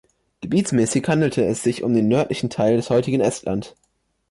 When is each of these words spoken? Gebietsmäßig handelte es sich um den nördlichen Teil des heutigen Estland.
Gebietsmäßig 0.41 1.07
handelte 1.07 1.45
es 1.45 1.61
sich 1.61 1.83
um 1.83 1.93
den 1.93 2.07
nördlichen 2.07 2.49
Teil 2.49 2.75
des 2.75 2.89
heutigen 2.89 3.21
Estland. 3.21 3.75